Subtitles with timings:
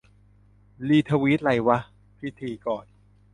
[0.87, 1.77] "รีทวีต ไรวะ"-
[2.19, 2.85] พิธีกร